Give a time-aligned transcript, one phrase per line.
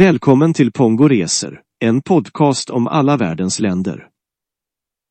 [0.00, 4.08] Välkommen till Pongo Reser, en podcast om alla världens länder.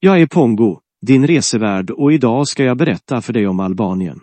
[0.00, 4.20] Jag är Pongo, din resevärd och idag ska jag berätta för dig om Albanien.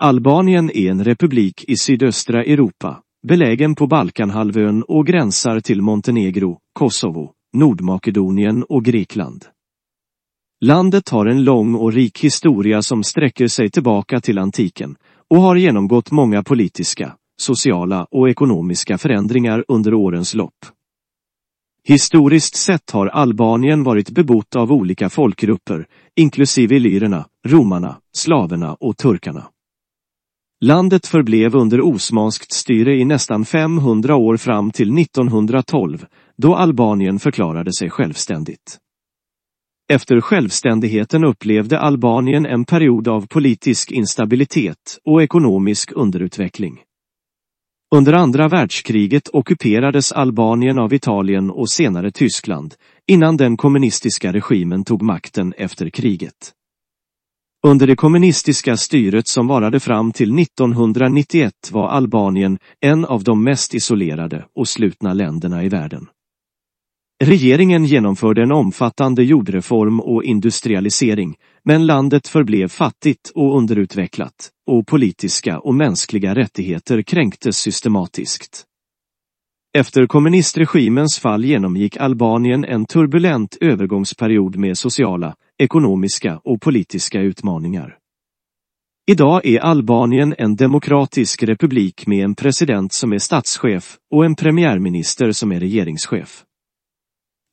[0.00, 7.32] Albanien är en republik i sydöstra Europa, belägen på Balkanhalvön och gränsar till Montenegro, Kosovo,
[7.56, 9.44] Nordmakedonien och Grekland.
[10.64, 14.96] Landet har en lång och rik historia som sträcker sig tillbaka till antiken
[15.30, 20.66] och har genomgått många politiska, sociala och ekonomiska förändringar under årens lopp.
[21.84, 29.48] Historiskt sett har Albanien varit bebott av olika folkgrupper, inklusive lyrerna, romarna, slaverna och turkarna.
[30.60, 36.06] Landet förblev under osmanskt styre i nästan 500 år fram till 1912,
[36.36, 38.78] då Albanien förklarade sig självständigt.
[39.88, 46.80] Efter självständigheten upplevde Albanien en period av politisk instabilitet och ekonomisk underutveckling.
[47.94, 52.74] Under andra världskriget ockuperades Albanien av Italien och senare Tyskland,
[53.06, 56.52] innan den kommunistiska regimen tog makten efter kriget.
[57.66, 63.74] Under det kommunistiska styret som varade fram till 1991 var Albanien en av de mest
[63.74, 66.06] isolerade och slutna länderna i världen.
[67.24, 75.58] Regeringen genomförde en omfattande jordreform och industrialisering, men landet förblev fattigt och underutvecklat, och politiska
[75.58, 78.64] och mänskliga rättigheter kränktes systematiskt.
[79.78, 87.98] Efter kommunistregimens fall genomgick Albanien en turbulent övergångsperiod med sociala, ekonomiska och politiska utmaningar.
[89.10, 95.32] Idag är Albanien en demokratisk republik med en president som är statschef och en premiärminister
[95.32, 96.45] som är regeringschef.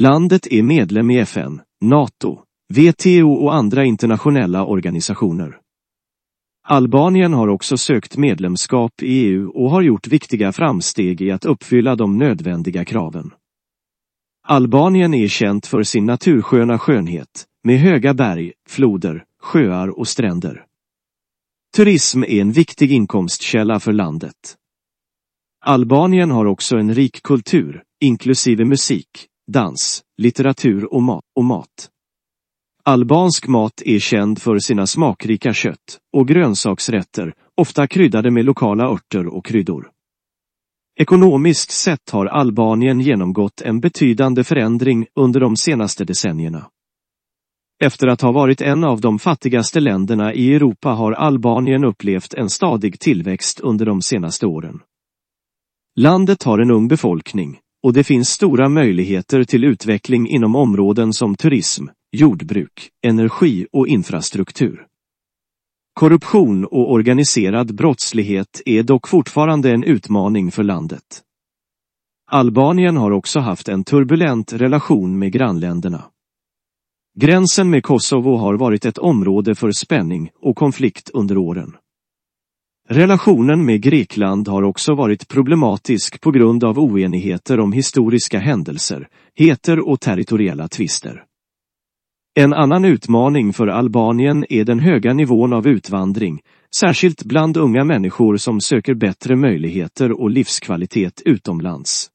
[0.00, 2.42] Landet är medlem i FN, NATO,
[2.74, 5.60] WTO och andra internationella organisationer.
[6.68, 11.96] Albanien har också sökt medlemskap i EU och har gjort viktiga framsteg i att uppfylla
[11.96, 13.30] de nödvändiga kraven.
[14.46, 20.64] Albanien är känt för sin natursköna skönhet, med höga berg, floder, sjöar och stränder.
[21.76, 24.56] Turism är en viktig inkomstkälla för landet.
[25.64, 31.24] Albanien har också en rik kultur, inklusive musik, dans, litteratur och mat.
[31.36, 31.90] Och mat.
[32.84, 39.26] Albansk mat är känd för sina smakrika kött och grönsaksrätter, ofta kryddade med lokala örter
[39.26, 39.90] och kryddor.
[41.00, 46.70] Ekonomiskt sett har Albanien genomgått en betydande förändring under de senaste decennierna.
[47.84, 52.50] Efter att ha varit en av de fattigaste länderna i Europa har Albanien upplevt en
[52.50, 54.80] stadig tillväxt under de senaste åren.
[55.96, 61.36] Landet har en ung befolkning och det finns stora möjligheter till utveckling inom områden som
[61.36, 64.86] turism, jordbruk, energi och infrastruktur.
[65.92, 71.22] Korruption och organiserad brottslighet är dock fortfarande en utmaning för landet.
[72.30, 76.04] Albanien har också haft en turbulent relation med grannländerna.
[77.20, 81.76] Gränsen med Kosovo har varit ett område för spänning och konflikt under åren.
[82.90, 89.88] Relationen med Grekland har också varit problematisk på grund av oenigheter om historiska händelser, heter
[89.88, 91.24] och territoriella tvister.
[92.38, 96.40] En annan utmaning för Albanien är den höga nivån av utvandring,
[96.76, 102.08] särskilt bland unga människor som söker bättre möjligheter och livskvalitet utomlands.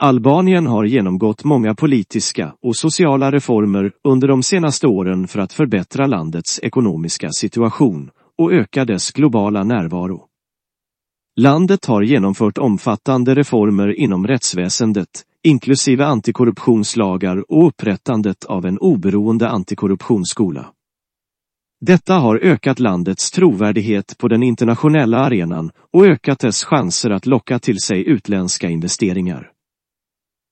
[0.00, 6.06] Albanien har genomgått många politiska och sociala reformer under de senaste åren för att förbättra
[6.06, 8.10] landets ekonomiska situation
[8.42, 10.26] och öka dess globala närvaro.
[11.40, 15.08] Landet har genomfört omfattande reformer inom rättsväsendet,
[15.42, 20.72] inklusive antikorruptionslagar och upprättandet av en oberoende antikorruptionsskola.
[21.80, 27.58] Detta har ökat landets trovärdighet på den internationella arenan och ökat dess chanser att locka
[27.58, 29.50] till sig utländska investeringar.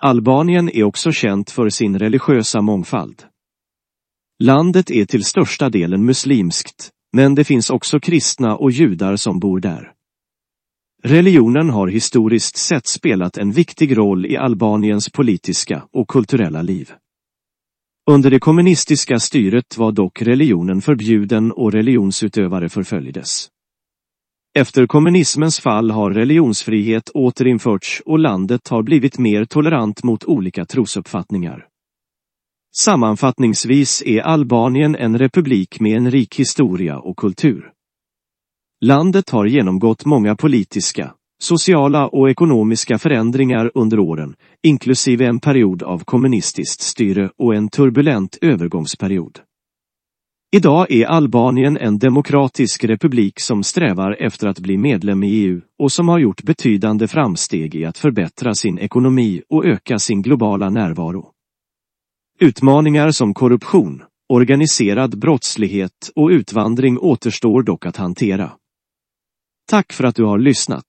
[0.00, 3.22] Albanien är också känt för sin religiösa mångfald.
[4.42, 9.60] Landet är till största delen muslimskt, men det finns också kristna och judar som bor
[9.60, 9.92] där.
[11.04, 16.92] Religionen har historiskt sett spelat en viktig roll i Albaniens politiska och kulturella liv.
[18.10, 23.48] Under det kommunistiska styret var dock religionen förbjuden och religionsutövare förföljdes.
[24.54, 31.66] Efter kommunismens fall har religionsfrihet återinförts och landet har blivit mer tolerant mot olika trosuppfattningar.
[32.84, 37.70] Sammanfattningsvis är Albanien en republik med en rik historia och kultur.
[38.84, 46.04] Landet har genomgått många politiska, sociala och ekonomiska förändringar under åren, inklusive en period av
[46.04, 49.38] kommunistiskt styre och en turbulent övergångsperiod.
[50.56, 55.92] Idag är Albanien en demokratisk republik som strävar efter att bli medlem i EU och
[55.92, 61.31] som har gjort betydande framsteg i att förbättra sin ekonomi och öka sin globala närvaro.
[62.42, 68.52] Utmaningar som korruption, organiserad brottslighet och utvandring återstår dock att hantera.
[69.70, 70.84] Tack för att du har lyssnat.